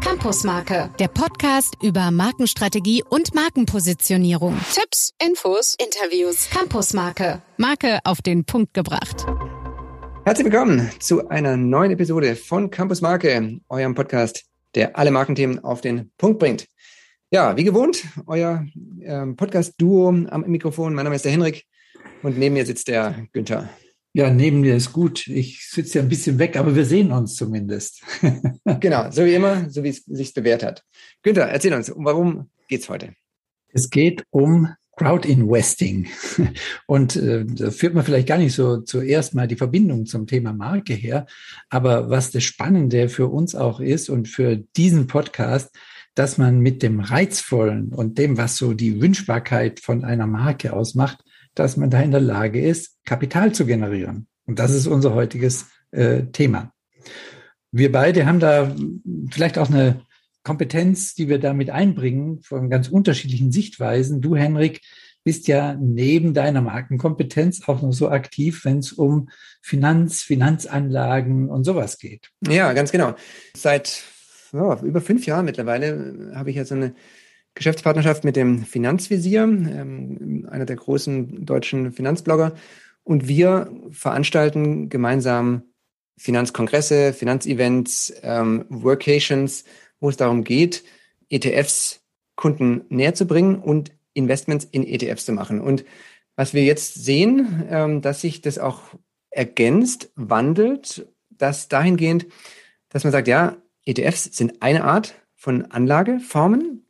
[0.00, 4.58] Campusmarke, der Podcast über Markenstrategie und Markenpositionierung.
[4.72, 6.48] Tipps, Infos, Interviews.
[6.50, 9.26] Campusmarke, Marke auf den Punkt gebracht.
[10.24, 14.44] Herzlich willkommen zu einer neuen Episode von Campusmarke, eurem Podcast,
[14.74, 16.66] der alle Markenthemen auf den Punkt bringt.
[17.30, 18.64] Ja, wie gewohnt, euer
[19.02, 20.94] ähm, Podcast-Duo am Mikrofon.
[20.94, 21.64] Mein Name ist der Henrik
[22.22, 23.68] und neben mir sitzt der Günther.
[24.14, 25.26] Ja, neben mir ist gut.
[25.26, 28.02] Ich sitze ja ein bisschen weg, aber wir sehen uns zumindest.
[28.80, 30.84] genau, so wie immer, so wie es sich bewährt hat.
[31.22, 33.14] Günther, erzähl uns, warum geht's heute?
[33.68, 36.08] Es geht um Crowd-Investing.
[36.86, 40.52] Und äh, da führt man vielleicht gar nicht so zuerst mal die Verbindung zum Thema
[40.52, 41.26] Marke her.
[41.70, 45.74] Aber was das Spannende für uns auch ist und für diesen Podcast,
[46.14, 51.24] dass man mit dem Reizvollen und dem, was so die Wünschbarkeit von einer Marke ausmacht,
[51.54, 54.26] dass man da in der Lage ist, Kapital zu generieren.
[54.46, 56.72] Und das ist unser heutiges äh, Thema.
[57.70, 58.74] Wir beide haben da
[59.30, 60.02] vielleicht auch eine
[60.42, 64.20] Kompetenz, die wir damit einbringen, von ganz unterschiedlichen Sichtweisen.
[64.20, 64.80] Du, Henrik,
[65.24, 69.28] bist ja neben deiner Markenkompetenz auch noch so aktiv, wenn es um
[69.60, 72.30] Finanz, Finanzanlagen und sowas geht.
[72.46, 73.14] Ja, ganz genau.
[73.56, 74.02] Seit
[74.52, 76.94] oh, über fünf Jahren mittlerweile habe ich ja so eine
[77.54, 82.54] Geschäftspartnerschaft mit dem Finanzvisier, ähm, einer der großen deutschen Finanzblogger.
[83.04, 85.62] Und wir veranstalten gemeinsam
[86.16, 89.64] Finanzkongresse, Finanzevents, ähm, Workations,
[90.00, 90.84] wo es darum geht,
[91.28, 92.00] ETFs
[92.36, 95.60] Kunden näher zu bringen und Investments in ETFs zu machen.
[95.60, 95.84] Und
[96.36, 98.82] was wir jetzt sehen, ähm, dass sich das auch
[99.30, 102.26] ergänzt, wandelt, dass dahingehend,
[102.88, 106.81] dass man sagt, ja, ETFs sind eine Art von Anlageformen,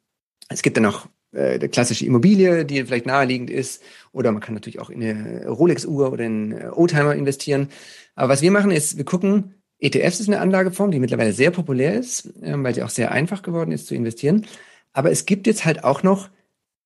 [0.53, 3.83] es gibt dann noch äh, die klassische Immobilie, die vielleicht naheliegend ist.
[4.13, 7.69] Oder man kann natürlich auch in eine Rolex-Uhr oder in einen Oldtimer investieren.
[8.15, 11.95] Aber was wir machen, ist, wir gucken, ETFs ist eine Anlageform, die mittlerweile sehr populär
[11.95, 14.47] ist, äh, weil sie auch sehr einfach geworden ist zu investieren.
[14.93, 16.29] Aber es gibt jetzt halt auch noch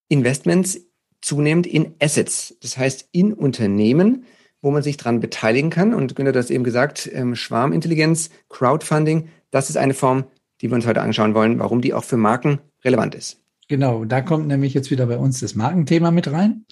[0.09, 0.81] Investments
[1.21, 2.57] zunehmend in Assets.
[2.63, 4.25] Das heißt, in Unternehmen,
[4.63, 5.93] wo man sich dran beteiligen kann.
[5.93, 10.25] Und Günther hat das eben gesagt, ähm, Schwarmintelligenz, Crowdfunding, das ist eine Form,
[10.61, 13.41] die wir uns heute anschauen wollen, warum die auch für Marken relevant ist.
[13.69, 16.67] Genau, da kommt nämlich jetzt wieder bei uns das Markenthema mit rein.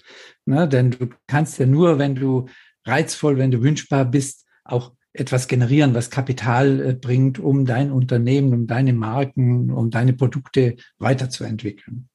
[0.45, 0.67] Ne?
[0.67, 2.47] Denn du kannst ja nur, wenn du
[2.85, 8.53] reizvoll, wenn du wünschbar bist, auch etwas generieren, was Kapital äh, bringt, um dein Unternehmen,
[8.53, 12.09] um deine Marken, um deine Produkte weiterzuentwickeln.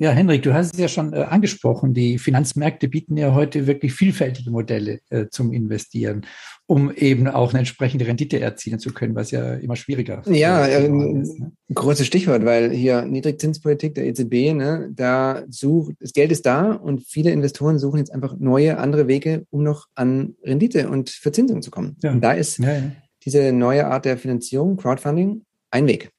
[0.00, 1.92] Ja, Henrik, du hast es ja schon äh, angesprochen.
[1.92, 6.24] Die Finanzmärkte bieten ja heute wirklich vielfältige Modelle äh, zum Investieren,
[6.66, 10.84] um eben auch eine entsprechende Rendite erzielen zu können, was ja immer schwieriger ja, äh,
[11.20, 11.40] ist.
[11.40, 11.50] Ne?
[11.74, 17.02] Großes Stichwort, weil hier Niedrigzinspolitik der EZB, ne, da sucht, das Geld ist da und
[17.02, 21.72] viele Investoren suchen jetzt einfach neue, andere Wege, um noch an Rendite und Verzinsung zu
[21.72, 21.96] kommen.
[22.04, 22.12] Ja.
[22.12, 22.92] Und da ist ja, ja.
[23.24, 25.42] diese neue Art der Finanzierung, Crowdfunding,
[25.72, 26.12] ein Weg.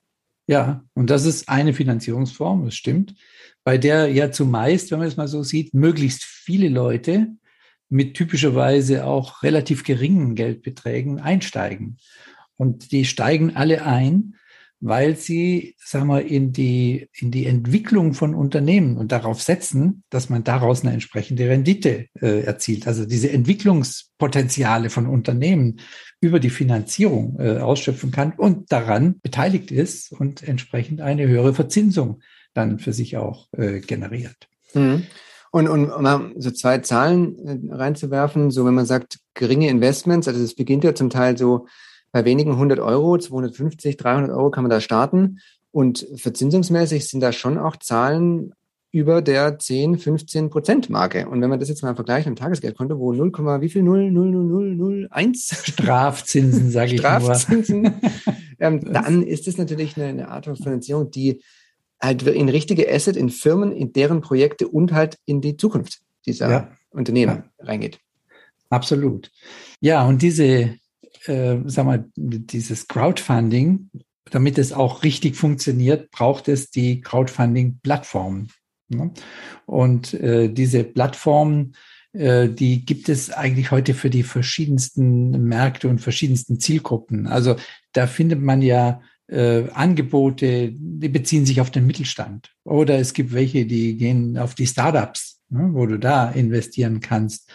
[0.49, 3.13] Ja, und das ist eine Finanzierungsform, das stimmt
[3.69, 7.27] bei der ja zumeist, wenn man es mal so sieht, möglichst viele Leute
[7.87, 11.97] mit typischerweise auch relativ geringen Geldbeträgen einsteigen.
[12.57, 14.35] Und die steigen alle ein,
[14.81, 20.29] weil sie, sagen wir, in die, in die Entwicklung von Unternehmen und darauf setzen, dass
[20.29, 22.87] man daraus eine entsprechende Rendite äh, erzielt.
[22.87, 25.81] Also diese Entwicklungspotenziale von Unternehmen
[26.21, 32.21] über die Finanzierung äh, ausschöpfen kann und daran beteiligt ist und entsprechend eine höhere Verzinsung
[32.53, 34.47] dann für sich auch äh, generiert.
[34.73, 35.03] Mhm.
[35.51, 40.27] Und, und um mal so zwei Zahlen äh, reinzuwerfen, so wenn man sagt, geringe Investments,
[40.27, 41.67] also es beginnt ja zum Teil so
[42.11, 45.39] bei wenigen 100 Euro, 250, 300 Euro kann man da starten.
[45.71, 48.53] Und verzinsungsmäßig sind da schon auch Zahlen
[48.91, 51.29] über der 10, 15 Prozent Marke.
[51.29, 53.31] Und wenn man das jetzt mal vergleicht mit dem Tagesgeldkonto, wo 0,
[53.61, 55.61] wie viel 0, 0, 0, 0, 0, 1?
[55.65, 58.01] Strafzinsen, sage ich Strafzinsen,
[58.59, 61.41] ähm, dann ist es natürlich eine, eine Art von Finanzierung, die
[62.01, 66.49] halt in richtige Asset, in Firmen, in deren Projekte und halt in die Zukunft dieser
[66.49, 66.71] ja.
[66.89, 67.65] Unternehmen ja.
[67.65, 67.99] reingeht.
[68.69, 69.31] Absolut.
[69.81, 70.75] Ja, und diese,
[71.25, 73.89] äh, sag mal, dieses Crowdfunding,
[74.31, 78.49] damit es auch richtig funktioniert, braucht es die Crowdfunding-Plattformen.
[78.89, 79.11] Ne?
[79.65, 81.73] Und äh, diese Plattformen,
[82.13, 87.27] äh, die gibt es eigentlich heute für die verschiedensten Märkte und verschiedensten Zielgruppen.
[87.27, 87.55] Also
[87.93, 92.51] da findet man ja äh, Angebote, die beziehen sich auf den Mittelstand.
[92.63, 97.51] Oder es gibt welche, die gehen auf die Startups, ne, wo du da investieren kannst.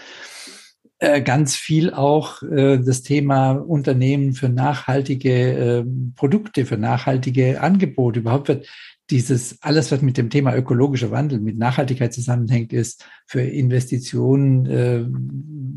[1.05, 5.85] Äh, ganz viel auch äh, das Thema Unternehmen für nachhaltige äh,
[6.17, 8.21] Produkte, für nachhaltige Angebote.
[8.21, 8.67] Überhaupt wird
[9.11, 15.05] dieses, alles, was mit dem Thema ökologischer Wandel, mit Nachhaltigkeit zusammenhängt, ist für Investitionen äh,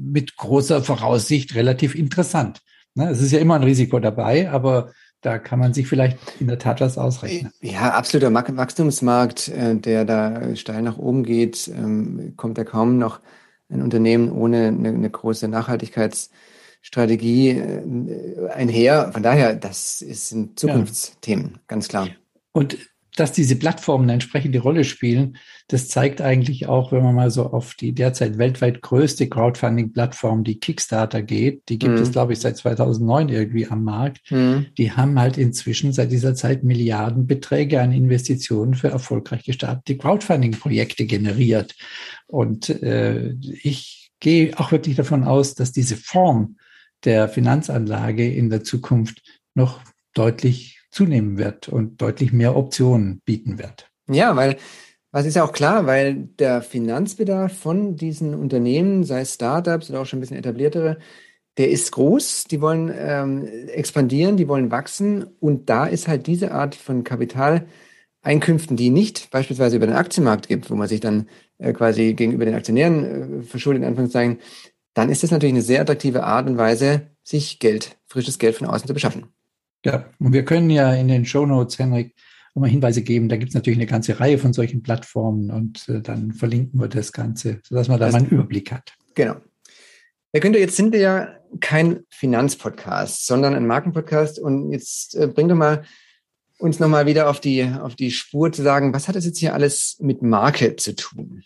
[0.09, 2.61] mit großer Voraussicht relativ interessant.
[2.95, 3.09] Ne?
[3.09, 6.57] Es ist ja immer ein Risiko dabei, aber da kann man sich vielleicht in der
[6.57, 7.51] Tat was ausrechnen.
[7.59, 13.19] Ja, absoluter Wachstumsmarkt, äh, der da steil nach oben geht, ähm, kommt ja kaum noch
[13.69, 19.11] ein Unternehmen ohne eine, eine große Nachhaltigkeitsstrategie äh, einher.
[19.13, 21.59] Von daher, das sind Zukunftsthemen, ja.
[21.67, 22.09] ganz klar.
[22.51, 22.77] Und
[23.19, 25.37] dass diese Plattformen eine entsprechende Rolle spielen,
[25.67, 30.59] das zeigt eigentlich auch, wenn man mal so auf die derzeit weltweit größte Crowdfunding-Plattform, die
[30.59, 32.01] Kickstarter geht, die gibt mhm.
[32.01, 34.31] es, glaube ich, seit 2009 irgendwie am Markt.
[34.31, 34.67] Mhm.
[34.77, 41.75] Die haben halt inzwischen seit dieser Zeit Milliardenbeträge an Investitionen für erfolgreich gestartete Crowdfunding-Projekte generiert.
[42.27, 46.57] Und äh, ich gehe auch wirklich davon aus, dass diese Form
[47.03, 49.21] der Finanzanlage in der Zukunft
[49.53, 49.81] noch
[50.13, 53.89] deutlich zunehmen wird und deutlich mehr Optionen bieten wird.
[54.09, 54.57] Ja, weil
[55.11, 60.01] was ist ja auch klar, weil der Finanzbedarf von diesen Unternehmen, sei es Startups oder
[60.01, 60.97] auch schon ein bisschen etabliertere,
[61.57, 62.45] der ist groß.
[62.45, 68.77] Die wollen ähm, expandieren, die wollen wachsen und da ist halt diese Art von Kapitaleinkünften,
[68.77, 72.55] die nicht beispielsweise über den Aktienmarkt gibt, wo man sich dann äh, quasi gegenüber den
[72.55, 74.39] Aktionären äh, verschuldet, in Anführungszeichen,
[74.93, 78.67] dann ist das natürlich eine sehr attraktive Art und Weise, sich Geld, frisches Geld von
[78.67, 79.27] außen zu beschaffen.
[79.85, 82.15] Ja, und wir können ja in den Show Notes, Henrik,
[82.59, 83.29] mal Hinweise geben.
[83.29, 86.87] Da gibt es natürlich eine ganze Reihe von solchen Plattformen und äh, dann verlinken wir
[86.87, 88.93] das Ganze, sodass man da das mal einen Überblick hat.
[89.15, 89.35] Genau.
[90.33, 94.39] Herr Günther, jetzt sind wir ja kein Finanzpodcast, sondern ein Markenpodcast.
[94.39, 95.83] Und jetzt äh, bring doch mal
[96.59, 99.53] uns nochmal wieder auf die, auf die Spur zu sagen, was hat das jetzt hier
[99.53, 101.43] alles mit Marke zu tun?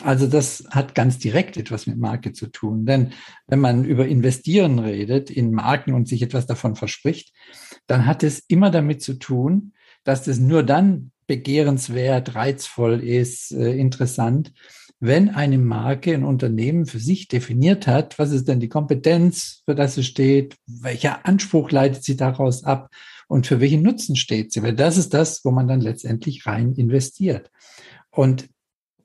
[0.00, 2.86] Also das hat ganz direkt etwas mit Marke zu tun.
[2.86, 3.12] Denn
[3.46, 7.34] wenn man über Investieren redet in Marken und sich etwas davon verspricht,
[7.86, 9.74] dann hat es immer damit zu tun,
[10.04, 14.52] dass das nur dann begehrenswert, reizvoll ist, äh, interessant,
[14.98, 19.74] wenn eine Marke, ein Unternehmen für sich definiert hat, was ist denn die Kompetenz, für
[19.74, 22.88] das es steht, welcher Anspruch leitet sie daraus ab
[23.26, 24.62] und für welchen Nutzen steht sie.
[24.62, 27.50] Weil das ist das, wo man dann letztendlich rein investiert.
[28.10, 28.48] Und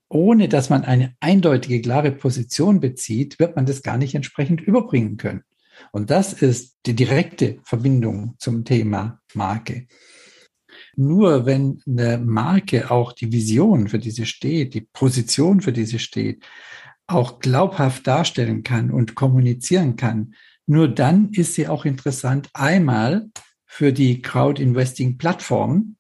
[0.10, 5.18] ohne dass man eine eindeutige, klare Position bezieht, wird man das gar nicht entsprechend überbringen
[5.18, 5.44] können.
[5.92, 9.88] Und das ist die direkte Verbindung zum Thema Marke.
[10.96, 15.86] Nur wenn eine Marke auch die Vision, für die sie steht, die Position, für die
[15.86, 16.44] sie steht,
[17.08, 20.34] auch glaubhaft darstellen kann und kommunizieren kann,
[20.66, 23.30] nur dann ist sie auch interessant einmal
[23.66, 25.97] für die Crowd-Investing-Plattformen,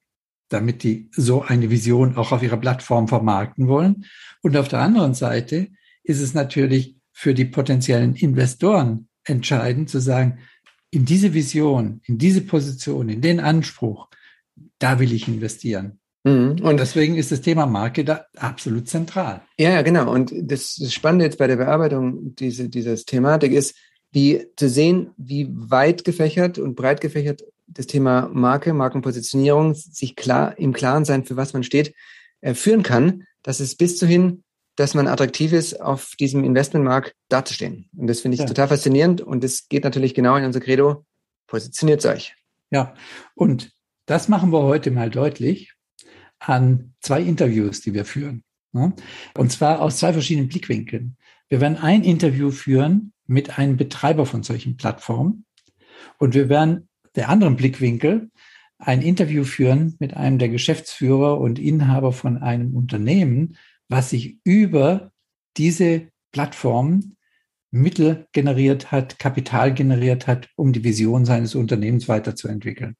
[0.49, 4.05] damit die so eine Vision auch auf ihrer Plattform vermarkten wollen.
[4.41, 5.67] Und auf der anderen Seite
[6.03, 10.39] ist es natürlich für die potenziellen Investoren entscheidend zu sagen,
[10.89, 14.07] in diese Vision, in diese Position, in den Anspruch,
[14.79, 15.99] da will ich investieren.
[16.23, 16.59] Mhm.
[16.61, 19.41] Und deswegen ist das Thema Marke da absolut zentral.
[19.57, 20.11] Ja, genau.
[20.11, 23.75] Und das, Spannende jetzt bei der Bearbeitung diese, dieses Thematik ist,
[24.11, 30.57] wie zu sehen, wie weit gefächert und breit gefächert das Thema Marke, Markenpositionierung, sich klar
[30.57, 31.93] im Klaren sein, für was man steht,
[32.41, 34.43] äh, führen kann, dass es bis dahin,
[34.75, 37.89] dass man attraktiv ist, auf diesem Investmentmarkt dazustehen.
[37.95, 38.47] Und das finde ich ja.
[38.47, 39.21] total faszinierend.
[39.21, 41.05] Und das geht natürlich genau in unser Credo.
[41.47, 42.35] Positioniert euch.
[42.71, 42.93] Ja.
[43.35, 43.71] Und
[44.05, 45.73] das machen wir heute mal deutlich
[46.39, 48.43] an zwei Interviews, die wir führen.
[49.35, 51.17] Und zwar aus zwei verschiedenen Blickwinkeln.
[51.49, 55.45] Wir werden ein Interview führen mit einem Betreiber von solchen Plattformen
[56.19, 58.29] und wir werden der anderen Blickwinkel
[58.79, 63.57] ein Interview führen mit einem der Geschäftsführer und Inhaber von einem Unternehmen,
[63.89, 65.11] was sich über
[65.57, 67.15] diese Plattform
[67.71, 72.95] Mittel generiert hat, Kapital generiert hat, um die Vision seines Unternehmens weiterzuentwickeln.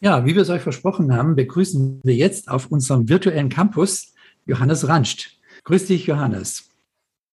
[0.00, 4.14] Ja, wie wir es euch versprochen haben, begrüßen wir jetzt auf unserem virtuellen Campus
[4.44, 5.38] Johannes Ranscht.
[5.64, 6.70] Grüß dich, Johannes.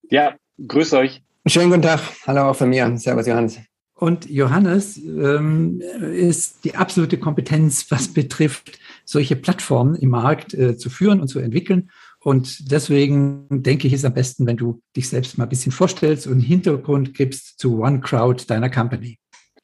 [0.10, 1.24] Ja, grüß euch.
[1.46, 2.00] Schönen guten Tag.
[2.26, 2.98] Hallo auch von mir.
[2.98, 3.60] Servus, Johannes.
[4.04, 10.90] Und Johannes ähm, ist die absolute Kompetenz, was betrifft, solche Plattformen im Markt äh, zu
[10.90, 11.90] führen und zu entwickeln.
[12.20, 16.28] Und deswegen denke ich, ist am besten, wenn du dich selbst mal ein bisschen vorstellst
[16.28, 19.20] und einen Hintergrund gibst zu OneCrowd, deiner Company.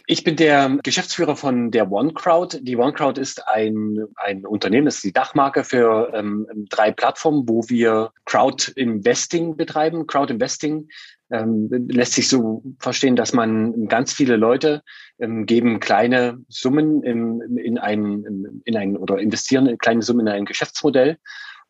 [0.08, 2.62] Ich bin der Geschäftsführer von der OneCrowd.
[2.62, 7.68] Die OneCrowd ist ein, ein Unternehmen, das ist die Dachmarke für ähm, drei Plattformen, wo
[7.68, 10.08] wir Crowd Investing betreiben.
[10.08, 10.88] Crowd Investing
[11.32, 14.84] ähm, lässt sich so verstehen, dass man ganz viele Leute
[15.20, 20.46] ähm, geben kleine Summen in, in ein, in ein oder investieren kleine Summen in ein
[20.46, 21.18] Geschäftsmodell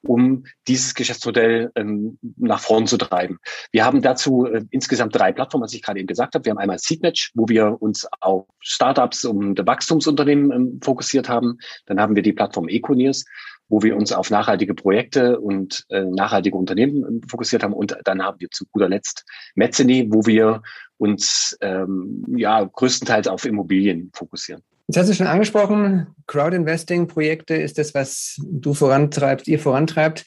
[0.02, 3.40] um dieses Geschäftsmodell ähm, nach vorn zu treiben.
[3.72, 6.46] Wir haben dazu äh, insgesamt drei Plattformen, was ich gerade eben gesagt habe.
[6.46, 11.58] Wir haben einmal Seedmatch, wo wir uns auf Startups und Wachstumsunternehmen ähm, fokussiert haben.
[11.86, 13.26] Dann haben wir die Plattform Econiers,
[13.70, 17.74] wo wir uns auf nachhaltige Projekte und äh, nachhaltige Unternehmen ähm, fokussiert haben.
[17.74, 20.62] Und dann haben wir zu guter Letzt Mezzany, wo wir
[20.98, 24.62] uns ähm, ja größtenteils auf Immobilien fokussieren.
[24.88, 30.26] Jetzt hast du schon angesprochen, Crowd-Investing-Projekte ist das, was du vorantreibst, ihr vorantreibt.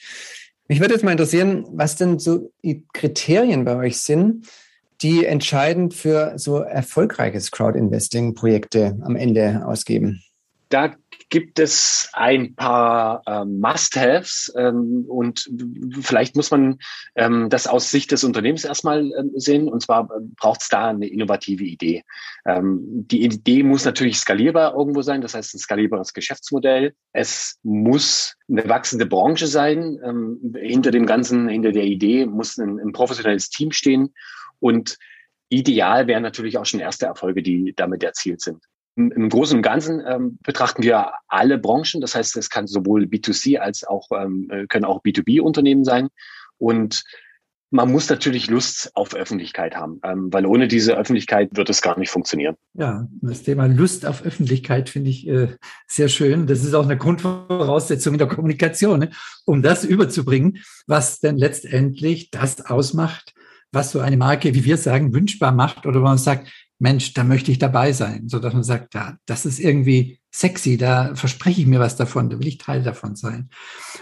[0.69, 4.47] Mich würde jetzt mal interessieren, was denn so die Kriterien bei euch sind,
[5.01, 10.23] die entscheidend für so erfolgreiches Crowd-Investing-Projekte am Ende ausgeben.
[10.69, 10.95] Da
[11.29, 15.49] gibt es ein paar ähm, Must-Haves ähm, und
[16.01, 16.79] vielleicht muss man
[17.15, 19.67] ähm, das aus Sicht des Unternehmens erstmal ähm, sehen.
[19.67, 22.03] Und zwar äh, braucht es da eine innovative Idee.
[22.45, 26.93] Ähm, die Idee muss natürlich skalierbar irgendwo sein, das heißt ein skalierbares Geschäftsmodell.
[27.11, 29.99] Es muss eine wachsende Branche sein.
[30.03, 34.13] Ähm, hinter dem Ganzen, hinter der Idee muss ein, ein professionelles Team stehen
[34.59, 34.97] und
[35.49, 38.63] Ideal wären natürlich auch schon erste Erfolge, die damit erzielt sind.
[38.95, 41.99] Im Großen und Ganzen ähm, betrachten wir alle Branchen.
[41.99, 46.09] Das heißt, es kann sowohl B2C als auch ähm, äh, können auch B2B-Unternehmen sein.
[46.59, 47.03] Und
[47.73, 51.97] man muss natürlich Lust auf Öffentlichkeit haben, ähm, weil ohne diese Öffentlichkeit wird es gar
[51.97, 52.55] nicht funktionieren.
[52.75, 55.55] Ja, das Thema Lust auf Öffentlichkeit finde ich äh,
[55.87, 56.45] sehr schön.
[56.45, 59.09] Das ist auch eine Grundvoraussetzung in der Kommunikation, ne?
[59.45, 63.33] um das überzubringen, was denn letztendlich das ausmacht,
[63.71, 66.51] was so eine Marke, wie wir sagen, wünschbar macht oder man sagt,
[66.83, 70.75] Mensch, da möchte ich dabei sein, so dass man sagt, ja, das ist irgendwie sexy,
[70.75, 73.49] da verspreche ich mir was davon, da will ich Teil davon sein.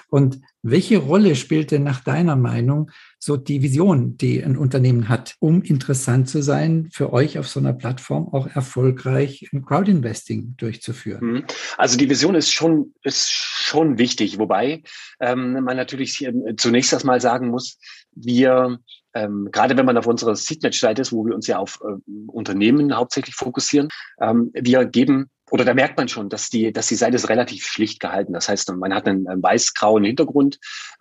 [0.09, 5.35] Und welche Rolle spielt denn nach deiner Meinung so die Vision, die ein Unternehmen hat,
[5.39, 11.25] um interessant zu sein, für euch auf so einer Plattform auch erfolgreich ein Crowdinvesting durchzuführen?
[11.25, 11.43] Mhm.
[11.77, 14.81] Also die Vision ist schon, ist schon wichtig, wobei
[15.19, 17.77] ähm, man natürlich zunächst erstmal sagen muss,
[18.15, 18.79] wir
[19.13, 22.95] ähm, gerade wenn man auf unserer Seedmatch-Seite ist, wo wir uns ja auf äh, Unternehmen
[22.95, 23.89] hauptsächlich fokussieren,
[24.19, 27.65] ähm, wir geben oder da merkt man schon, dass die, dass die Seite ist relativ
[27.65, 28.31] schlicht gehalten.
[28.31, 30.59] Das heißt, man hat einen, weiß-grauen Hintergrund,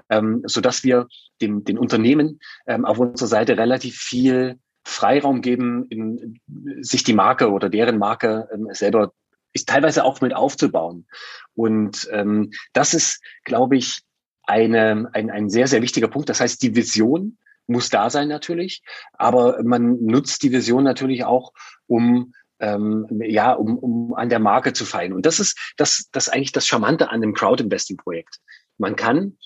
[0.09, 1.07] ähm, so dass wir
[1.41, 6.41] den, den Unternehmen ähm, auf unserer Seite relativ viel Freiraum geben, in,
[6.81, 9.13] sich die Marke oder deren Marke ähm, selber
[9.53, 11.07] ist teilweise auch mit aufzubauen.
[11.55, 14.03] Und ähm, das ist, glaube ich,
[14.43, 16.29] eine, ein, ein sehr, sehr wichtiger Punkt.
[16.29, 17.39] Das heißt, die Vision
[17.71, 21.53] muss da sein natürlich, aber man nutzt die Vision natürlich auch,
[21.87, 25.15] um ähm, ja, um, um an der Marke zu feilen.
[25.15, 28.37] Und das ist das, das eigentlich das Charmante an dem Crowd-Investing-Projekt.
[28.77, 29.39] Man kann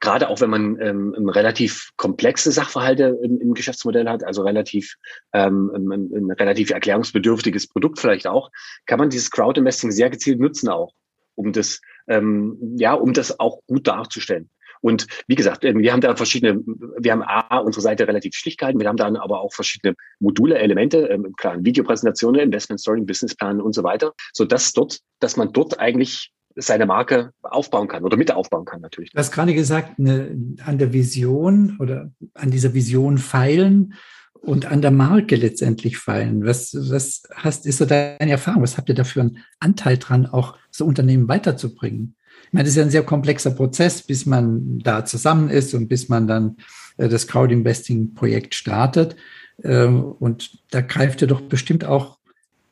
[0.00, 4.96] gerade auch wenn man ähm, relativ komplexe Sachverhalte im, im, Geschäftsmodell hat, also relativ
[5.32, 8.50] ähm, ein, ein relativ erklärungsbedürftiges Produkt vielleicht auch,
[8.86, 10.92] kann man dieses Crowd-Investing sehr gezielt nutzen auch,
[11.34, 14.50] um das ähm, ja, um das auch gut darzustellen.
[14.80, 16.62] Und wie gesagt, ähm, wir haben da verschiedene,
[16.98, 20.58] wir haben A, unsere Seite relativ schlicht gehalten, wir haben dann aber auch verschiedene Module,
[20.58, 25.52] Elemente, ähm, klar, Videopräsentationen, Investment Story, Businessplan und so weiter, so dass dort, dass man
[25.52, 29.10] dort eigentlich seine Marke aufbauen kann oder mit aufbauen kann natürlich.
[29.10, 33.94] Du hast gerade gesagt, eine, an der Vision oder an dieser Vision feilen
[34.40, 36.46] und an der Marke letztendlich feilen.
[36.46, 38.62] Was, was hast, ist so deine Erfahrung?
[38.62, 42.16] Was habt ihr da für einen Anteil dran, auch so Unternehmen weiterzubringen?
[42.44, 45.88] Ich meine, das ist ja ein sehr komplexer Prozess, bis man da zusammen ist und
[45.88, 46.56] bis man dann
[46.96, 49.16] äh, das Crowd-Investing-Projekt startet.
[49.62, 52.18] Ähm, und da greift ihr doch bestimmt auch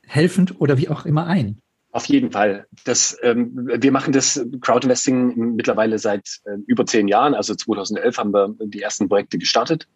[0.07, 1.61] helfend oder wie auch immer ein.
[1.93, 2.67] Auf jeden Fall.
[2.85, 7.35] Das, ähm, wir machen das Crowdinvesting mittlerweile seit äh, über zehn Jahren.
[7.35, 9.87] Also 2011 haben wir die ersten Projekte gestartet.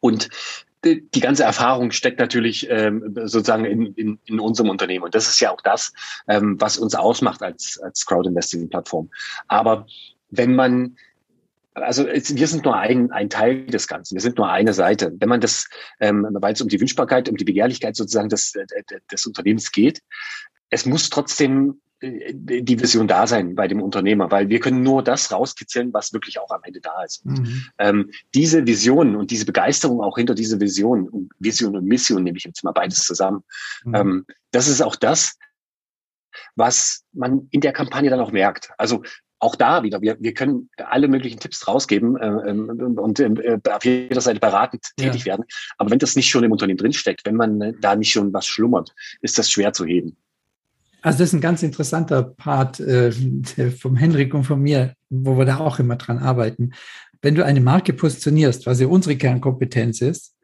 [0.00, 0.28] Und
[0.84, 5.04] die ganze Erfahrung steckt natürlich ähm, sozusagen in, in, in unserem Unternehmen.
[5.04, 5.92] Und das ist ja auch das,
[6.28, 9.10] ähm, was uns ausmacht als, als Crowd-Investing-Plattform.
[9.48, 9.86] Aber
[10.30, 10.96] wenn man
[11.74, 14.14] also wir sind nur ein, ein Teil des Ganzen.
[14.14, 15.12] Wir sind nur eine Seite.
[15.18, 15.68] Wenn man das,
[16.00, 18.54] ähm, weil es um die Wünschbarkeit, um die Begehrlichkeit sozusagen des,
[19.12, 20.00] des Unternehmens geht,
[20.70, 25.02] es muss trotzdem äh, die Vision da sein bei dem Unternehmer, weil wir können nur
[25.02, 27.24] das rauskitzeln, was wirklich auch am Ende da ist.
[27.24, 27.64] Mhm.
[27.78, 32.44] Ähm, diese Vision und diese Begeisterung auch hinter dieser Vision, Vision und Mission nehme ich
[32.44, 33.44] jetzt mal beides zusammen,
[33.84, 33.94] mhm.
[33.94, 35.38] ähm, das ist auch das,
[36.54, 38.70] was man in der Kampagne dann auch merkt.
[38.76, 39.02] Also
[39.38, 43.84] auch da wieder, wir, wir können alle möglichen Tipps rausgeben äh, ähm, und äh, auf
[43.84, 45.32] jeder Seite beratend tätig ja.
[45.32, 45.44] werden.
[45.78, 48.46] Aber wenn das nicht schon im Unternehmen drinsteckt, wenn man äh, da nicht schon was
[48.46, 50.16] schlummert, ist das schwer zu heben.
[51.06, 53.12] Also das ist ein ganz interessanter Part äh,
[53.70, 56.72] vom Henrik und von mir, wo wir da auch immer dran arbeiten.
[57.22, 60.34] Wenn du eine Marke positionierst, was ja unsere Kernkompetenz ist,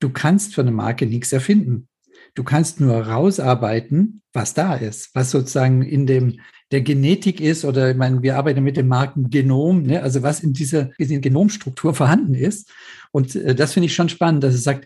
[0.00, 1.86] du kannst für eine Marke nichts erfinden.
[2.34, 6.40] Du kannst nur rausarbeiten, was da ist, was sozusagen in dem
[6.72, 10.02] der Genetik ist oder ich meine, wir arbeiten mit dem Markengenom, ne?
[10.02, 12.72] also was in dieser, in Genomstruktur vorhanden ist.
[13.12, 14.84] Und äh, das finde ich schon spannend, dass es sagt,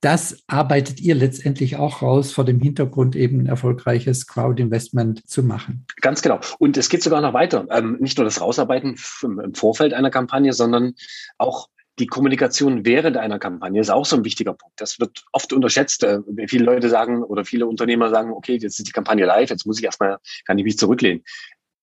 [0.00, 5.86] das arbeitet ihr letztendlich auch raus, vor dem Hintergrund eben ein erfolgreiches Crowd-Investment zu machen.
[6.00, 6.38] Ganz genau.
[6.58, 7.66] Und es geht sogar noch weiter.
[7.70, 10.94] Ähm, nicht nur das Rausarbeiten im Vorfeld einer Kampagne, sondern
[11.36, 14.80] auch die Kommunikation während einer Kampagne ist auch so ein wichtiger Punkt.
[14.80, 16.04] Das wird oft unterschätzt.
[16.04, 19.66] Äh, viele Leute sagen oder viele Unternehmer sagen, okay, jetzt ist die Kampagne live, jetzt
[19.66, 21.24] muss ich erstmal, kann ich mich zurücklehnen.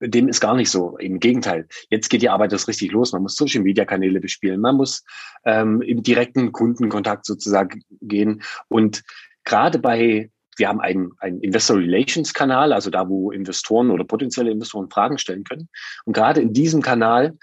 [0.01, 0.97] Dem ist gar nicht so.
[0.97, 1.67] Im Gegenteil.
[1.89, 3.13] Jetzt geht die Arbeit das richtig los.
[3.13, 4.61] Man muss Social Media Kanäle bespielen.
[4.61, 5.03] Man muss
[5.45, 8.41] ähm, im direkten Kundenkontakt sozusagen gehen.
[8.67, 9.03] Und
[9.43, 14.51] gerade bei wir haben einen, einen Investor Relations Kanal, also da, wo Investoren oder potenzielle
[14.51, 15.69] Investoren Fragen stellen können.
[16.05, 17.37] Und gerade in diesem Kanal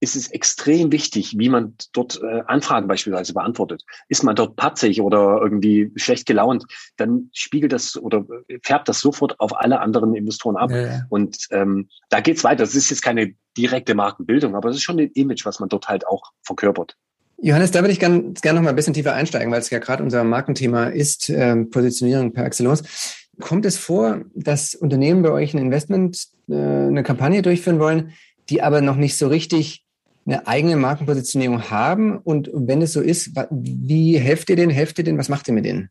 [0.00, 3.84] ist es extrem wichtig, wie man dort äh, Anfragen beispielsweise beantwortet.
[4.08, 8.24] Ist man dort patzig oder irgendwie schlecht gelaunt, dann spiegelt das oder
[8.62, 10.70] färbt das sofort auf alle anderen Investoren ab.
[10.70, 11.00] Ja, ja.
[11.08, 12.64] Und ähm, da geht's weiter.
[12.64, 15.88] Das ist jetzt keine direkte Markenbildung, aber es ist schon ein Image, was man dort
[15.88, 16.96] halt auch verkörpert.
[17.40, 19.78] Johannes, da würde ich gerne gern noch mal ein bisschen tiefer einsteigen, weil es ja
[19.78, 23.26] gerade unser Markenthema ist, äh, Positionierung per Excellence.
[23.40, 28.12] Kommt es vor, dass Unternehmen bei euch ein Investment, äh, eine Kampagne durchführen wollen,
[28.48, 29.84] die aber noch nicht so richtig
[30.28, 32.18] eine eigene Markenpositionierung haben?
[32.18, 34.70] Und wenn es so ist, wie helft ihr denen?
[34.70, 35.18] Helft ihr denen?
[35.18, 35.90] Was macht ihr mit denen?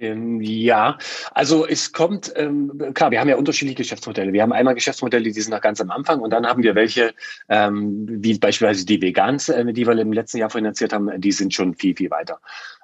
[0.00, 0.96] Ähm, ja,
[1.32, 4.32] also es kommt, ähm, klar, wir haben ja unterschiedliche Geschäftsmodelle.
[4.32, 7.14] Wir haben einmal Geschäftsmodelle, die sind noch ganz am Anfang und dann haben wir welche,
[7.48, 11.52] ähm, wie beispielsweise die Vegans, äh, die wir im letzten Jahr finanziert haben, die sind
[11.52, 12.40] schon viel, viel weiter.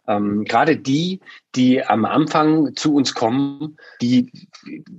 [0.07, 1.21] Ähm, Gerade die,
[1.55, 4.31] die am Anfang zu uns kommen, die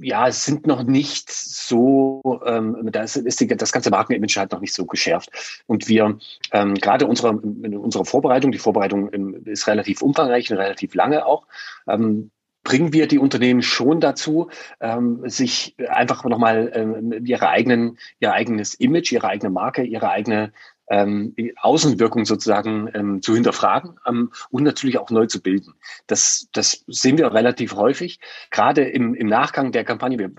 [0.01, 4.73] ja sind noch nicht so, ähm, das ist die, das ganze Markenimage halt noch nicht
[4.73, 5.63] so geschärft.
[5.67, 6.17] Und wir
[6.51, 9.09] ähm, gerade unsere, unsere Vorbereitung, die Vorbereitung
[9.45, 11.47] ist relativ umfangreich und relativ lange auch.
[11.87, 12.31] Ähm,
[12.65, 14.49] bringen wir die Unternehmen schon dazu,
[14.81, 20.51] ähm, sich einfach nochmal ähm, ihre eigenen, ihr eigenes Image, ihre eigene Marke, ihre eigene
[20.87, 25.73] ähm, Außenwirkung sozusagen ähm, zu hinterfragen ähm, und natürlich auch neu zu bilden.
[26.07, 28.19] Das, das sehen wir relativ häufig,
[28.51, 30.17] gerade im, im Nachgang der Kampagne.
[30.17, 30.31] Wir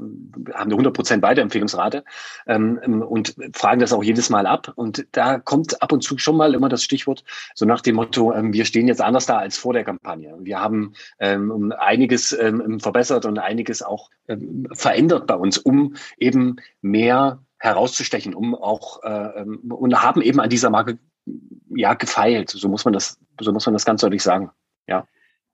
[0.55, 2.05] haben eine 100% Weiterempfehlungsrate
[2.47, 4.73] ähm, und fragen das auch jedes Mal ab.
[4.77, 7.25] Und da kommt ab und zu schon mal immer das Stichwort,
[7.55, 10.35] so nach dem Motto, ähm, wir stehen jetzt anders da als vor der Kampagne.
[10.41, 16.57] Wir haben ähm, einiges ähm, verbessert und einiges auch ähm, verändert bei uns, um eben
[16.81, 20.99] mehr herauszustechen, um auch äh, ähm, und haben eben an dieser Marke
[21.75, 22.51] ja gefeilt.
[22.51, 24.51] So muss man das, so muss man das ganz deutlich sagen.
[24.87, 25.07] Ja.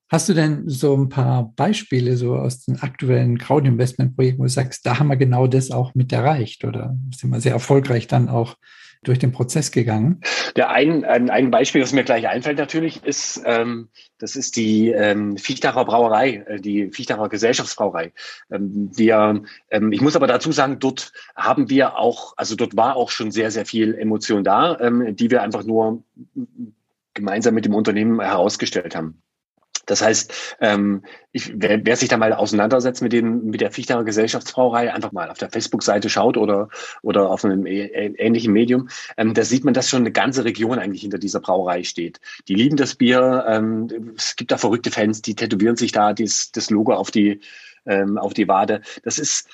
[0.09, 4.85] Hast du denn so ein paar Beispiele so aus den aktuellen Crowd-Investment-Projekten, wo du sagst,
[4.85, 8.57] da haben wir genau das auch mit erreicht oder sind wir sehr erfolgreich dann auch
[9.03, 10.21] durch den Prozess gegangen?
[10.57, 13.89] Der ein, ein, ein Beispiel, das mir gleich einfällt natürlich, ist, ähm,
[14.19, 18.13] das ist die ähm, Fichtacher Brauerei, äh, die Fichtacher Gesellschaftsbrauerei.
[18.51, 22.97] Ähm, wir, ähm, ich muss aber dazu sagen, dort haben wir auch, also dort war
[22.97, 26.05] auch schon sehr, sehr viel Emotion da, ähm, die wir einfach nur
[27.15, 29.23] gemeinsam mit dem Unternehmen herausgestellt haben.
[29.87, 34.05] Das heißt, ähm, ich, wer, wer sich da mal auseinandersetzt mit dem mit der Fichtarer
[34.05, 36.69] Gesellschaftsbrauerei, einfach mal auf der Facebook-Seite schaut oder
[37.03, 41.03] oder auf einem ähnlichen Medium, ähm, da sieht man, dass schon eine ganze Region eigentlich
[41.03, 42.21] hinter dieser Brauerei steht.
[42.49, 43.45] Die lieben das Bier.
[43.49, 47.41] Ähm, es gibt da verrückte Fans, die tätowieren sich da das, das Logo auf die
[47.85, 48.83] ähm, auf die Wade.
[49.03, 49.49] Das ist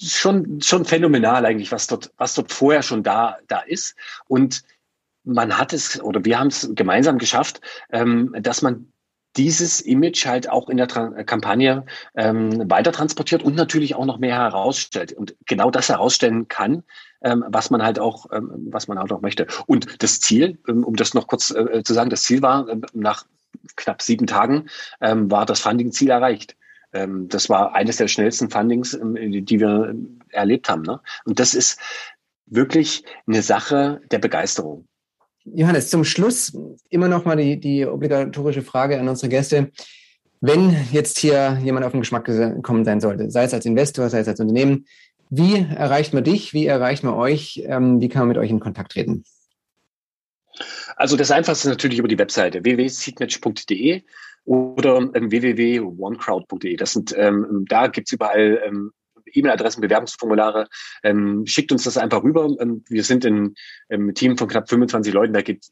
[0.00, 3.94] schon schon phänomenal eigentlich, was dort was dort vorher schon da da ist
[4.26, 4.62] und
[5.24, 7.60] man hat es oder wir haben es gemeinsam geschafft,
[7.92, 8.89] ähm, dass man
[9.36, 14.04] dieses Image halt auch in der Tra äh, Kampagne ähm, weiter transportiert und natürlich auch
[14.04, 16.82] noch mehr herausstellt und genau das herausstellen kann,
[17.22, 19.46] ähm, was man halt auch, ähm, was man halt auch möchte.
[19.66, 22.68] Und das Ziel, ähm, um das noch kurz äh, äh, zu sagen, das Ziel war
[22.68, 23.24] äh, nach
[23.76, 24.68] knapp sieben Tagen
[25.00, 26.56] ähm, war das Funding-Ziel erreicht.
[26.92, 29.94] Ähm, das war eines der schnellsten Fundings, die wir
[30.30, 30.82] erlebt haben.
[30.82, 31.00] Ne?
[31.24, 31.80] Und das ist
[32.46, 34.86] wirklich eine Sache der Begeisterung.
[35.44, 36.56] Johannes, zum Schluss
[36.90, 39.70] immer noch mal die, die obligatorische Frage an unsere Gäste.
[40.40, 44.20] Wenn jetzt hier jemand auf den Geschmack gekommen sein sollte, sei es als Investor, sei
[44.20, 44.86] es als Unternehmen,
[45.28, 46.54] wie erreicht man dich?
[46.54, 47.62] Wie erreicht man euch?
[47.66, 49.24] Ähm, wie kann man mit euch in Kontakt treten?
[50.96, 54.02] Also das Einfachste ist natürlich über die Webseite www.seedmatch.de
[54.44, 56.76] oder ähm, www.onecrowd.de.
[56.76, 58.92] Das sind, ähm, da gibt's überall ähm,
[59.32, 60.68] E-Mail-Adressen, Bewerbungsformulare.
[61.02, 62.48] Ähm, schickt uns das einfach rüber.
[62.60, 63.54] Ähm, wir sind in,
[63.88, 65.66] im Team von knapp 25 Leuten, da geht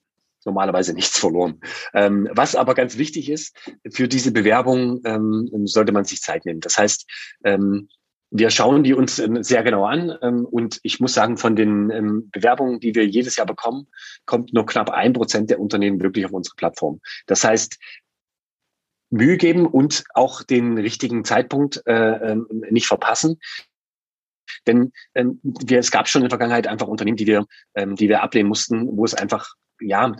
[0.44, 1.60] normalerweise nichts verloren.
[1.94, 3.56] Ähm, was aber ganz wichtig ist,
[3.90, 6.60] für diese Bewerbung ähm, sollte man sich Zeit nehmen.
[6.60, 7.06] Das heißt,
[7.44, 7.88] ähm,
[8.30, 12.28] wir schauen die uns ähm, sehr genau an ähm, und ich muss sagen, von den
[12.30, 13.88] Bewerbungen, die wir jedes Jahr bekommen,
[14.26, 17.00] kommt nur knapp ein Prozent der Unternehmen wirklich auf unsere Plattform.
[17.26, 17.78] Das heißt,
[19.10, 23.38] Mühe geben und auch den richtigen Zeitpunkt äh, ähm, nicht verpassen.
[24.66, 28.08] Denn ähm, wir, es gab schon in der Vergangenheit einfach Unternehmen, die wir, ähm, die
[28.08, 30.12] wir ablehnen mussten, wo es einfach ja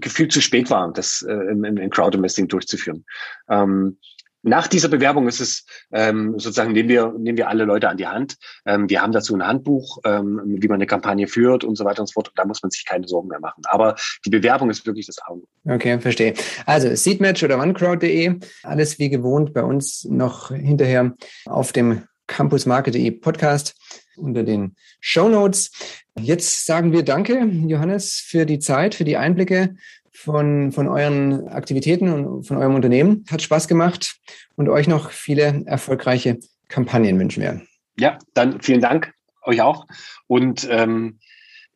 [0.00, 3.04] gefühlt zu spät war, das äh, im, im Crowd Investing durchzuführen.
[3.48, 3.98] Ähm,
[4.44, 8.06] Nach dieser Bewerbung ist es ähm, sozusagen, nehmen wir, nehmen wir alle Leute an die
[8.06, 8.36] Hand.
[8.66, 12.00] Ähm, wir haben dazu ein Handbuch, ähm, wie man eine Kampagne führt und so weiter
[12.00, 12.30] und so fort.
[12.36, 13.62] Da muss man sich keine Sorgen mehr machen.
[13.68, 15.44] Aber die Bewerbung ist wirklich das Auge.
[15.66, 16.34] Okay, verstehe.
[16.66, 21.14] Also Seedmatch oder onecrowd.de, alles wie gewohnt bei uns noch hinterher
[21.46, 23.74] auf dem campusmarket.de Podcast
[24.16, 25.70] unter den Show Notes.
[26.18, 29.76] Jetzt sagen wir Danke, Johannes, für die Zeit, für die Einblicke
[30.12, 33.24] von, von euren Aktivitäten und von eurem Unternehmen.
[33.30, 34.16] Hat Spaß gemacht
[34.56, 37.62] und euch noch viele erfolgreiche Kampagnen wünschen wir.
[37.98, 39.86] Ja, dann vielen Dank euch auch.
[40.26, 41.18] Und ähm,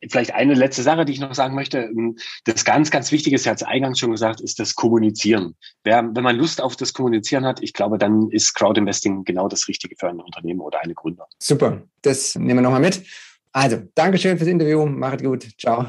[0.09, 1.79] vielleicht eine letzte Sache, die ich noch sagen möchte.
[1.79, 5.55] Ähm, das ganz, ganz Wichtige ist, ja als eingangs schon gesagt, ist das Kommunizieren.
[5.83, 9.67] Wer, wenn man Lust auf das Kommunizieren hat, ich glaube, dann ist Crowdinvesting genau das
[9.67, 11.27] Richtige für ein Unternehmen oder eine Gründer.
[11.39, 13.03] Super, das nehmen wir nochmal mit.
[13.51, 14.85] Also, Dankeschön fürs Interview.
[14.85, 15.47] Macht gut.
[15.57, 15.87] Ciao.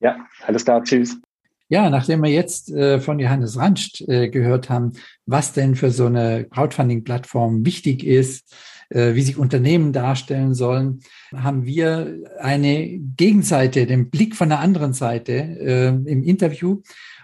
[0.00, 0.82] Ja, alles klar.
[0.82, 1.16] Tschüss.
[1.68, 4.92] Ja, nachdem wir jetzt äh, von Johannes Ranscht äh, gehört haben,
[5.26, 8.54] was denn für so eine Crowdfunding-Plattform wichtig ist,
[8.88, 11.00] äh, wie sich Unternehmen darstellen sollen,
[11.34, 16.82] haben wir eine Gegenseite, den Blick von der anderen Seite äh, im Interview.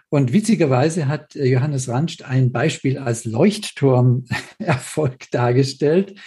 [0.09, 6.18] Und witzigerweise hat Johannes Ranscht ein Beispiel als Leuchtturm-Erfolg dargestellt,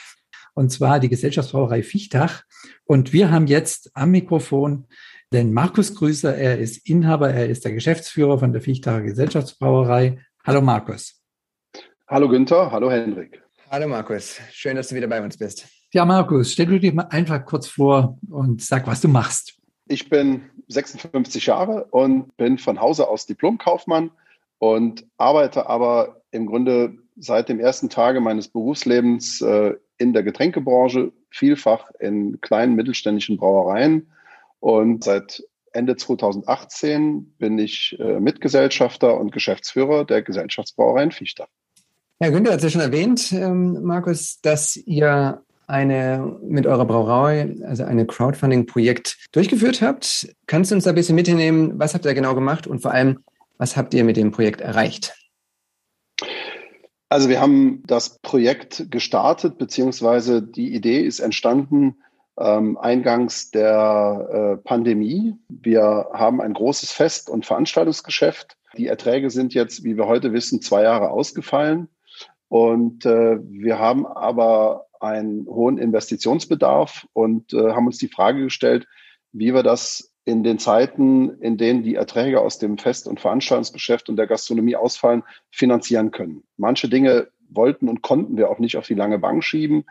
[0.54, 2.44] und zwar die Gesellschaftsbrauerei Fichtach.
[2.86, 4.86] Und wir haben jetzt am Mikrofon
[5.36, 6.34] den Markus Grüßer.
[6.38, 10.18] Er ist Inhaber, er ist der Geschäftsführer von der Fichtacher Gesellschaftsbrauerei.
[10.46, 11.22] Hallo Markus.
[12.08, 13.44] Hallo Günther, hallo Hendrik.
[13.70, 15.68] Hallo Markus, schön, dass du wieder bei uns bist.
[15.92, 19.58] Ja, Markus, stell du dir mal einfach kurz vor und sag, was du machst.
[19.90, 24.12] Ich bin 56 Jahre und bin von Hause aus Diplomkaufmann
[24.60, 31.12] und arbeite aber im Grunde seit dem ersten Tage meines Berufslebens äh, in der Getränkebranche,
[31.30, 34.08] vielfach in kleinen mittelständischen Brauereien
[34.60, 41.48] und seit Ende 2018 bin ich äh, Mitgesellschafter und Geschäftsführer der Gesellschaftsbrauerei Fichter.
[42.20, 47.56] Herr Günther hat es ja schon erwähnt, ähm, Markus, dass ihr eine mit eurer Brauerei,
[47.66, 50.34] also eine Crowdfunding-Projekt durchgeführt habt.
[50.48, 51.78] Kannst du uns da ein bisschen mitnehmen?
[51.78, 53.24] Was habt ihr genau gemacht und vor allem,
[53.58, 55.14] was habt ihr mit dem Projekt erreicht?
[57.10, 61.98] Also wir haben das Projekt gestartet, beziehungsweise die Idee ist entstanden
[62.38, 65.36] ähm, eingangs der äh, Pandemie.
[65.48, 68.58] Wir haben ein großes Fest- und Veranstaltungsgeschäft.
[68.78, 71.88] Die Erträge sind jetzt, wie wir heute wissen, zwei Jahre ausgefallen.
[72.50, 78.88] Und äh, wir haben aber einen hohen Investitionsbedarf und äh, haben uns die Frage gestellt,
[79.32, 84.10] wie wir das in den Zeiten, in denen die Erträge aus dem Fest- und Veranstaltungsgeschäft
[84.10, 86.44] und der Gastronomie ausfallen, finanzieren können.
[86.58, 89.86] Manche Dinge wollten und konnten wir auch nicht auf die lange Bank schieben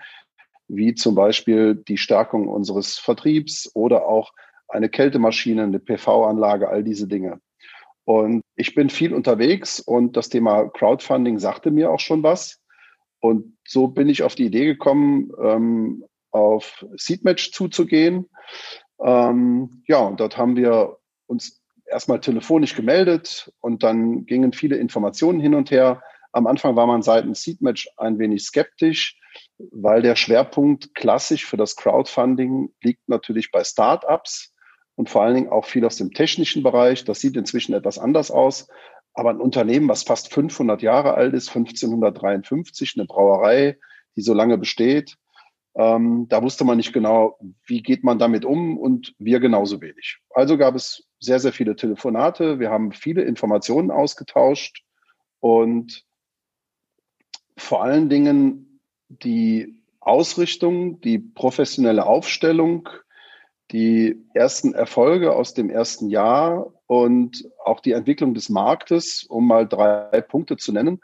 [0.69, 4.33] wie zum Beispiel die Stärkung unseres Vertriebs oder auch
[4.69, 7.41] eine Kältemaschine, eine PV-Anlage, all diese Dinge.
[8.05, 12.61] Und ich bin viel unterwegs und das Thema Crowdfunding sagte mir auch schon was.
[13.21, 18.29] Und so bin ich auf die Idee gekommen, ähm, auf Seedmatch zuzugehen.
[19.03, 25.41] Ähm, ja, und dort haben wir uns erstmal telefonisch gemeldet und dann gingen viele Informationen
[25.41, 26.03] hin und her.
[26.33, 29.19] Am Anfang war man seitens Seedmatch ein wenig skeptisch
[29.59, 34.53] weil der Schwerpunkt klassisch für das Crowdfunding liegt natürlich bei Startups
[34.97, 37.05] und vor allen Dingen auch viel aus dem technischen Bereich.
[37.05, 38.69] Das sieht inzwischen etwas anders aus.
[39.13, 43.79] Aber ein Unternehmen, was fast 500 Jahre alt ist, 1553, eine Brauerei,
[44.17, 45.17] die so lange besteht,
[45.77, 50.21] ähm, da wusste man nicht genau, wie geht man damit um und wir genauso wenig.
[50.31, 52.61] Also gab es sehr, sehr viele Telefonate.
[52.61, 54.85] Wir haben viele Informationen ausgetauscht
[55.41, 56.05] und
[57.57, 58.74] vor allen Dingen
[59.09, 62.89] die Ausrichtung, die professionelle Aufstellung,
[63.71, 69.67] die ersten Erfolge aus dem ersten Jahr und auch die Entwicklung des Marktes, um mal
[69.67, 71.01] drei Punkte zu nennen,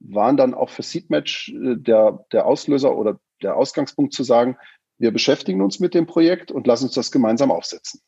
[0.00, 4.56] waren dann auch für Seedmatch äh, der, der Auslöser oder der Ausgangspunkt zu sagen,
[4.98, 8.00] wir beschäftigen uns mit dem Projekt und lassen uns das gemeinsam aufsetzen.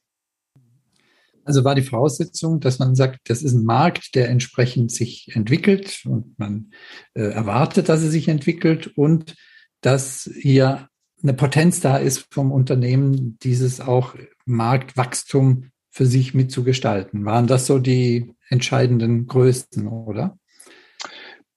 [1.46, 6.02] Also war die Voraussetzung, dass man sagt, das ist ein Markt, der entsprechend sich entwickelt
[6.04, 6.72] und man
[7.14, 9.36] äh, erwartet, dass er sich entwickelt und
[9.80, 10.88] dass hier
[11.22, 17.24] eine Potenz da ist vom Unternehmen, dieses auch Marktwachstum für sich mitzugestalten.
[17.24, 20.36] Waren das so die entscheidenden Größen, oder?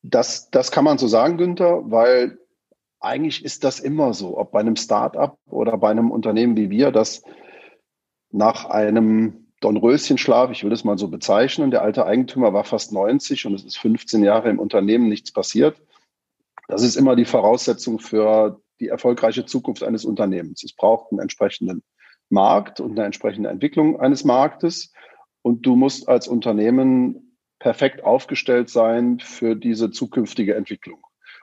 [0.04, 2.38] Das, das kann man so sagen, Günther, weil
[3.00, 6.92] eigentlich ist das immer so, ob bei einem Start-up oder bei einem Unternehmen wie wir,
[6.92, 7.24] das
[8.32, 13.46] nach einem Dornröschenschlaf, ich will das mal so bezeichnen, der alte Eigentümer war fast 90
[13.46, 15.82] und es ist 15 Jahre im Unternehmen nichts passiert.
[16.68, 20.64] Das ist immer die Voraussetzung für die erfolgreiche Zukunft eines Unternehmens.
[20.64, 21.84] Es braucht einen entsprechenden
[22.30, 24.94] Markt und eine entsprechende Entwicklung eines Marktes.
[25.42, 31.00] Und du musst als Unternehmen perfekt aufgestellt sein für diese zukünftige Entwicklung.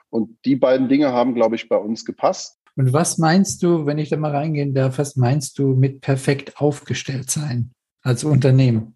[0.09, 2.59] Und die beiden Dinge haben, glaube ich, bei uns gepasst.
[2.75, 6.57] Und was meinst du, wenn ich da mal reingehen darf, was meinst du mit perfekt
[6.57, 7.73] aufgestellt sein
[8.07, 8.95] als Unternehmen?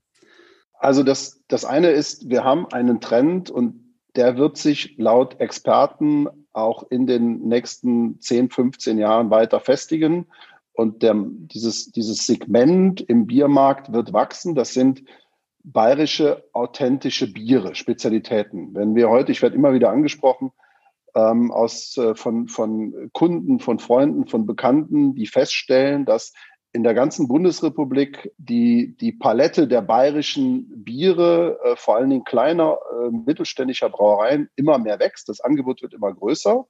[0.74, 3.82] Also das, das eine ist, wir haben einen Trend und
[4.15, 10.28] der wird sich laut Experten auch in den nächsten 10, 15 Jahren weiter festigen.
[10.74, 14.56] Und der, dieses, dieses Segment im Biermarkt wird wachsen.
[14.56, 15.04] Das sind
[15.63, 18.74] bayerische authentische Biere, Spezialitäten.
[18.74, 20.52] Wenn wir heute, ich werde immer wieder angesprochen,
[21.13, 26.34] ähm, aus, äh, von, von Kunden, von Freunden, von Bekannten, die feststellen, dass
[26.73, 32.77] in der ganzen Bundesrepublik die, die Palette der bayerischen Biere, äh, vor allen Dingen kleiner
[32.91, 35.27] äh, mittelständischer Brauereien, immer mehr wächst.
[35.27, 36.65] Das Angebot wird immer größer.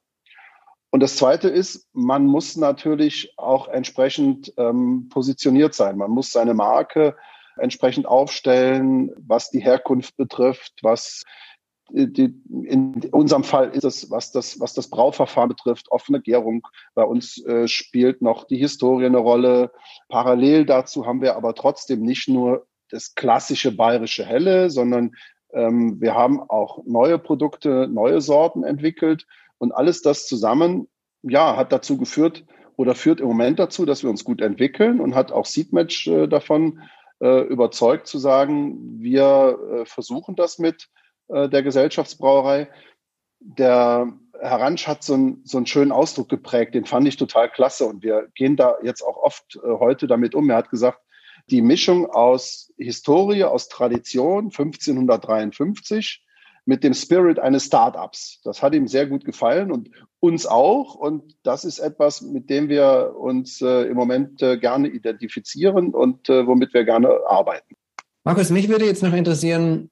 [0.90, 5.96] Und das Zweite ist, man muss natürlich auch entsprechend ähm, positioniert sein.
[5.96, 7.16] Man muss seine Marke
[7.56, 11.22] entsprechend aufstellen, was die Herkunft betrifft, was
[11.92, 16.66] in unserem Fall ist es, was das, was das Brauverfahren betrifft, offene Gärung.
[16.94, 19.72] Bei uns äh, spielt noch die Historie eine Rolle.
[20.08, 25.12] Parallel dazu haben wir aber trotzdem nicht nur das klassische bayerische Helle, sondern
[25.52, 29.26] ähm, wir haben auch neue Produkte, neue Sorten entwickelt.
[29.58, 30.88] Und alles das zusammen,
[31.22, 32.44] ja, hat dazu geführt
[32.76, 36.26] oder führt im Moment dazu, dass wir uns gut entwickeln und hat auch Seedmatch äh,
[36.26, 36.80] davon
[37.20, 40.88] äh, überzeugt zu sagen, wir äh, versuchen das mit
[41.32, 42.68] äh, der Gesellschaftsbrauerei.
[43.40, 47.48] Der Herr Ransch hat so, ein, so einen schönen Ausdruck geprägt, den fand ich total
[47.50, 50.50] klasse und wir gehen da jetzt auch oft äh, heute damit um.
[50.50, 50.98] Er hat gesagt,
[51.50, 56.24] die Mischung aus Historie, aus Tradition 1553
[56.64, 58.40] mit dem Spirit eines Startups.
[58.44, 59.90] Das hat ihm sehr gut gefallen und
[60.20, 60.94] uns auch.
[60.94, 66.28] Und das ist etwas, mit dem wir uns äh, im Moment äh, gerne identifizieren und
[66.28, 67.74] äh, womit wir gerne arbeiten.
[68.24, 69.90] Markus, mich würde jetzt noch interessieren,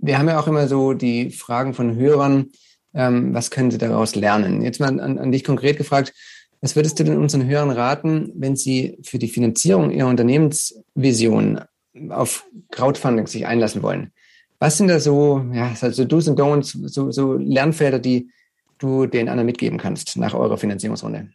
[0.00, 2.50] wir haben ja auch immer so die Fragen von Hörern,
[2.94, 4.62] ähm, was können sie daraus lernen?
[4.62, 6.12] Jetzt mal an, an dich konkret gefragt,
[6.60, 11.60] was würdest du denn unseren Hörern raten, wenn sie für die Finanzierung ihrer Unternehmensvision
[12.08, 14.12] auf Crowdfunding sich einlassen wollen?
[14.58, 18.30] Was sind da so, ja, also Do's und Don'ts, so, so Lernfelder, die
[18.78, 21.28] du den anderen mitgeben kannst nach eurer Finanzierungsrunde?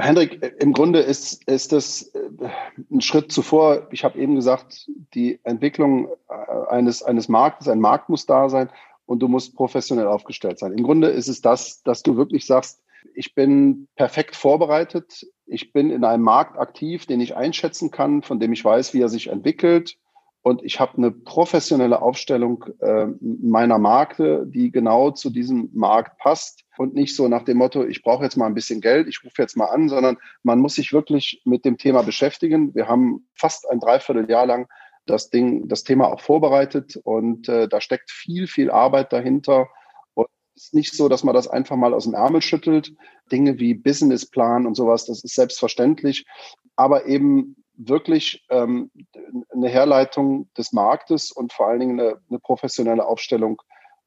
[0.00, 2.48] Hendrik, im Grunde ist, ist das äh,
[2.90, 3.88] ein Schritt zuvor.
[3.90, 8.70] Ich habe eben gesagt, die Entwicklung äh, eines, eines Marktes, ein Markt muss da sein
[9.06, 10.72] und du musst professionell aufgestellt sein.
[10.72, 12.82] Im Grunde ist es das, dass du wirklich sagst,
[13.14, 18.38] ich bin perfekt vorbereitet, ich bin in einem Markt aktiv, den ich einschätzen kann, von
[18.38, 19.96] dem ich weiß, wie er sich entwickelt
[20.42, 26.64] und ich habe eine professionelle Aufstellung äh, meiner Marke, die genau zu diesem Markt passt
[26.78, 29.42] und nicht so nach dem Motto, ich brauche jetzt mal ein bisschen Geld, ich rufe
[29.42, 32.74] jetzt mal an, sondern man muss sich wirklich mit dem Thema beschäftigen.
[32.74, 34.66] Wir haben fast ein Dreivierteljahr lang
[35.04, 39.68] das Ding, das Thema auch vorbereitet und äh, da steckt viel, viel Arbeit dahinter.
[40.14, 42.94] Und es ist nicht so, dass man das einfach mal aus dem Ärmel schüttelt.
[43.30, 46.24] Dinge wie Businessplan und sowas, das ist selbstverständlich.
[46.76, 47.56] Aber eben
[47.88, 48.90] wirklich ähm,
[49.52, 53.60] eine Herleitung des Marktes und vor allen Dingen eine, eine professionelle Aufstellung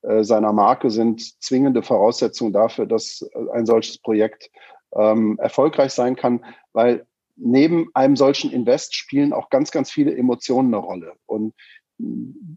[0.03, 4.49] äh, seiner Marke sind zwingende Voraussetzungen dafür, dass äh, ein solches Projekt
[4.95, 7.05] ähm, erfolgreich sein kann, weil
[7.35, 11.13] neben einem solchen Invest spielen auch ganz, ganz viele Emotionen eine Rolle.
[11.25, 11.53] Und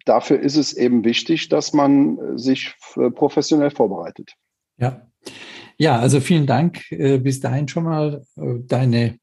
[0.04, 2.74] dafür ist es eben wichtig, dass man äh, sich
[3.14, 4.34] professionell vorbereitet.
[4.76, 5.06] Ja.
[5.78, 9.18] Ja, also vielen Dank äh, bis dahin schon mal äh, deine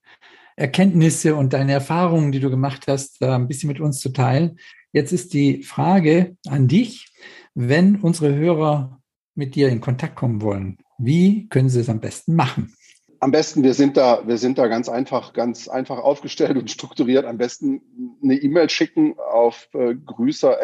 [0.56, 4.60] Erkenntnisse und deine Erfahrungen, die du gemacht hast, ein bisschen mit uns zu teilen.
[4.92, 7.08] Jetzt ist die Frage an dich,
[7.56, 9.00] wenn unsere Hörer
[9.36, 12.76] mit dir in Kontakt kommen wollen, wie können sie es am besten machen?
[13.20, 17.26] Am besten, wir sind da, wir sind da ganz einfach, ganz einfach aufgestellt und strukturiert.
[17.26, 17.82] Am besten
[18.22, 20.58] eine E-Mail schicken auf äh, grüßer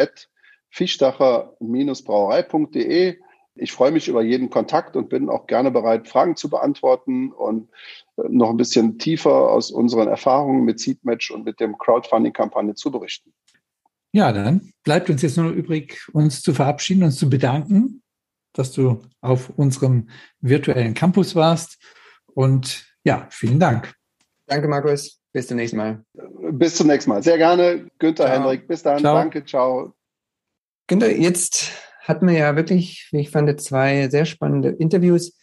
[0.70, 3.18] fischdacher-brauerei.de.
[3.60, 7.70] Ich freue mich über jeden Kontakt und bin auch gerne bereit, Fragen zu beantworten und
[8.18, 12.92] äh, noch ein bisschen tiefer aus unseren Erfahrungen mit Seedmatch und mit dem Crowdfunding-Kampagne zu
[12.92, 13.34] berichten.
[14.12, 18.02] Ja, dann bleibt uns jetzt nur übrig, uns zu verabschieden, uns zu bedanken,
[18.54, 20.10] dass du auf unserem
[20.42, 21.78] virtuellen Campus warst.
[22.34, 23.94] Und ja, vielen Dank.
[24.48, 25.20] Danke, Markus.
[25.32, 26.04] Bis zum nächsten Mal.
[26.52, 27.22] Bis zum nächsten Mal.
[27.22, 27.88] Sehr gerne.
[28.00, 28.36] Günther, ciao.
[28.36, 28.68] Hendrik.
[28.68, 29.00] Bis dann.
[29.00, 29.16] Ciao.
[29.16, 29.46] Danke.
[29.46, 29.94] Ciao.
[30.88, 31.72] Günther, jetzt
[32.10, 35.38] hatten wir ja wirklich, wie ich fand, zwei sehr spannende Interviews,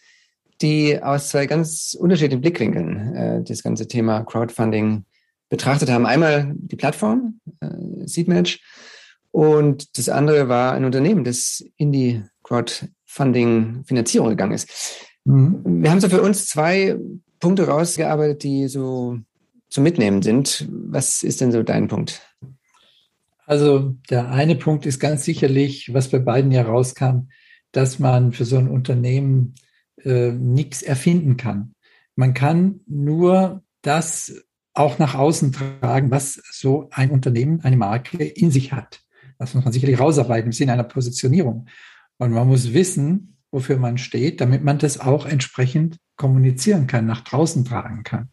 [0.61, 5.05] die aus zwei ganz unterschiedlichen Blickwinkeln äh, das ganze Thema Crowdfunding
[5.49, 6.05] betrachtet haben.
[6.05, 7.67] Einmal die Plattform, äh,
[8.05, 8.59] Seedmatch,
[9.31, 14.69] und das andere war ein Unternehmen, das in die Crowdfunding-Finanzierung gegangen ist.
[15.25, 15.83] Mhm.
[15.83, 16.97] Wir haben so für uns zwei
[17.39, 19.19] Punkte rausgearbeitet, die so
[19.69, 20.67] zum Mitnehmen sind.
[20.69, 22.21] Was ist denn so dein Punkt?
[23.47, 27.29] Also der eine Punkt ist ganz sicherlich, was bei beiden ja rauskam,
[27.71, 29.55] dass man für so ein Unternehmen
[30.03, 31.73] äh, nichts erfinden kann.
[32.15, 38.51] Man kann nur das auch nach außen tragen, was so ein Unternehmen, eine Marke in
[38.51, 39.01] sich hat.
[39.39, 41.67] Das muss man sicherlich rausarbeiten im Sinne einer Positionierung.
[42.17, 47.21] Und man muss wissen, wofür man steht, damit man das auch entsprechend kommunizieren kann, nach
[47.21, 48.29] draußen tragen kann.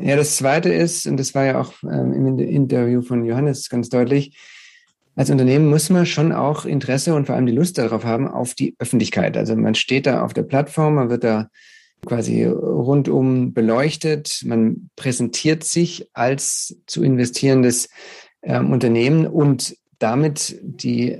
[0.00, 3.88] Ja, das Zweite ist, und das war ja auch ähm, im Interview von Johannes ganz
[3.88, 4.36] deutlich,
[5.16, 8.54] als Unternehmen muss man schon auch Interesse und vor allem die Lust darauf haben, auf
[8.54, 9.36] die Öffentlichkeit.
[9.36, 11.48] Also man steht da auf der Plattform, man wird da
[12.06, 17.88] quasi rundum beleuchtet, man präsentiert sich als zu investierendes
[18.42, 21.18] ähm, Unternehmen und damit die, äh,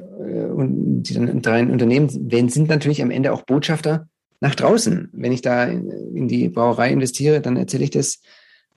[0.57, 2.09] die drei Unternehmen
[2.48, 4.09] sind natürlich am Ende auch Botschafter
[4.40, 5.11] nach draußen.
[5.12, 8.20] Wenn ich da in die Brauerei investiere, dann erzähle ich das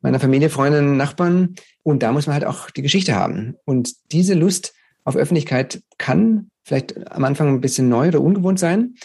[0.02, 1.56] meiner Familie, Freunden, Nachbarn.
[1.82, 3.56] Und da muss man halt auch die Geschichte haben.
[3.66, 4.74] Und diese Lust
[5.06, 8.96] auf Öffentlichkeit kann vielleicht am Anfang ein bisschen neu oder ungewohnt sein.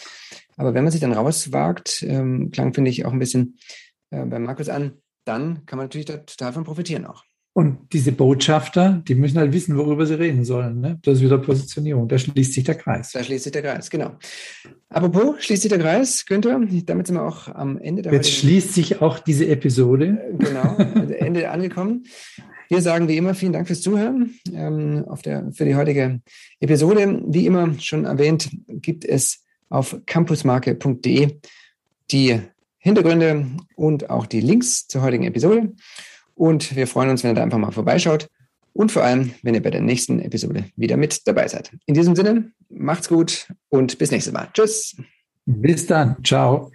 [0.57, 3.57] Aber wenn man sich dann rauswagt, ähm, klang, finde ich, auch ein bisschen
[4.11, 4.93] äh, bei Markus an,
[5.25, 7.23] dann kann man natürlich da total von profitieren auch.
[7.59, 10.79] Und diese Botschafter, die müssen halt wissen, worüber sie reden sollen.
[10.79, 10.97] Ne?
[11.03, 12.07] Das ist wieder Positionierung.
[12.07, 13.11] Da schließt sich der Kreis.
[13.11, 14.11] Da schließt sich der Kreis, genau.
[14.87, 18.73] Apropos, schließt sich der Kreis, Günther, damit sind wir auch am Ende der Jetzt schließt
[18.73, 20.05] sich auch diese Episode.
[20.05, 20.77] Äh, genau,
[21.19, 22.05] Ende angekommen.
[22.69, 26.21] Wir sagen wie immer vielen Dank fürs Zuhören ähm, auf der, für die heutige
[26.61, 27.21] Episode.
[27.27, 31.35] Wie immer schon erwähnt, gibt es auf campusmarke.de
[32.11, 32.39] die
[32.77, 35.73] Hintergründe und auch die Links zur heutigen Episode.
[36.39, 38.29] Und wir freuen uns, wenn ihr da einfach mal vorbeischaut
[38.71, 41.71] und vor allem, wenn ihr bei der nächsten Episode wieder mit dabei seid.
[41.85, 44.47] In diesem Sinne, macht's gut und bis nächstes Mal.
[44.53, 44.95] Tschüss.
[45.45, 46.15] Bis dann.
[46.23, 46.71] Ciao.